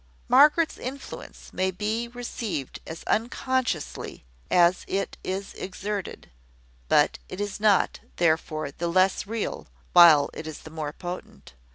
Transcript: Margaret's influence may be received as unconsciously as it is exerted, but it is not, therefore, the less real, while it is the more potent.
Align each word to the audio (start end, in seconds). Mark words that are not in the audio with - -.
Margaret's 0.27 0.79
influence 0.79 1.53
may 1.53 1.69
be 1.69 2.07
received 2.07 2.79
as 2.87 3.03
unconsciously 3.03 4.25
as 4.49 4.83
it 4.87 5.15
is 5.23 5.53
exerted, 5.53 6.31
but 6.87 7.19
it 7.29 7.39
is 7.39 7.59
not, 7.59 7.99
therefore, 8.15 8.71
the 8.71 8.87
less 8.87 9.27
real, 9.27 9.67
while 9.93 10.31
it 10.33 10.47
is 10.47 10.61
the 10.61 10.71
more 10.71 10.91
potent. 10.91 11.53